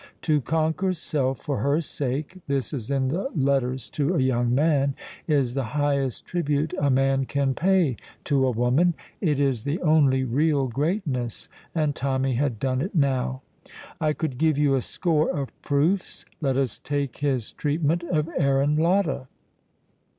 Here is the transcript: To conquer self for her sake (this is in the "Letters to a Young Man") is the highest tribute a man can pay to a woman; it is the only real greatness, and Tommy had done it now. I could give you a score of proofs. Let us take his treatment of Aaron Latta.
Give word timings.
To 0.23 0.41
conquer 0.41 0.93
self 0.93 1.41
for 1.41 1.59
her 1.59 1.79
sake 1.79 2.39
(this 2.47 2.73
is 2.73 2.89
in 2.89 3.09
the 3.09 3.29
"Letters 3.35 3.87
to 3.91 4.15
a 4.15 4.19
Young 4.19 4.51
Man") 4.55 4.95
is 5.27 5.53
the 5.53 5.63
highest 5.77 6.25
tribute 6.25 6.73
a 6.79 6.89
man 6.89 7.25
can 7.25 7.53
pay 7.53 7.97
to 8.23 8.47
a 8.47 8.49
woman; 8.49 8.95
it 9.21 9.39
is 9.39 9.63
the 9.63 9.79
only 9.83 10.23
real 10.23 10.67
greatness, 10.67 11.49
and 11.75 11.95
Tommy 11.95 12.33
had 12.33 12.57
done 12.57 12.81
it 12.81 12.95
now. 12.95 13.43
I 13.99 14.13
could 14.13 14.39
give 14.39 14.57
you 14.57 14.73
a 14.73 14.81
score 14.81 15.29
of 15.29 15.51
proofs. 15.61 16.25
Let 16.41 16.57
us 16.57 16.79
take 16.79 17.19
his 17.19 17.51
treatment 17.51 18.01
of 18.05 18.27
Aaron 18.35 18.77
Latta. 18.77 19.27